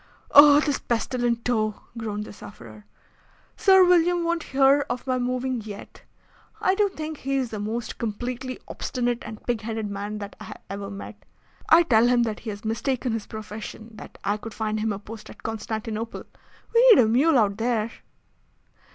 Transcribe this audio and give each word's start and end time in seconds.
"Oh! 0.31 0.59
this 0.59 0.79
pestilent 0.79 1.45
toe!" 1.45 1.79
groaned 1.95 2.23
the 2.25 2.33
sufferer. 2.33 2.85
"Sir 3.55 3.85
William 3.85 4.23
won't 4.23 4.41
hear 4.41 4.83
of 4.89 5.05
my 5.05 5.19
moving 5.19 5.61
yet. 5.63 6.01
I 6.59 6.73
do 6.73 6.89
think 6.89 7.17
he 7.17 7.35
is 7.37 7.51
the 7.51 7.59
most 7.59 7.99
completely 7.99 8.57
obstinate 8.67 9.21
and 9.23 9.45
pig 9.45 9.61
headed 9.61 9.91
man 9.91 10.17
that 10.17 10.35
I 10.39 10.45
have 10.45 10.61
ever 10.71 10.89
met. 10.89 11.23
I 11.69 11.83
tell 11.83 12.07
him 12.07 12.23
that 12.23 12.39
he 12.39 12.49
has 12.49 12.65
mistaken 12.65 13.11
his 13.13 13.27
profession, 13.27 13.89
and 13.89 13.97
that 13.99 14.17
I 14.23 14.37
could 14.37 14.55
find 14.55 14.79
him 14.79 14.91
a 14.91 14.97
post 14.97 15.29
at 15.29 15.43
Constantinople. 15.43 16.23
We 16.73 16.89
need 16.89 17.03
a 17.03 17.07
mule 17.07 17.37
out 17.37 17.57
there." 17.57 17.91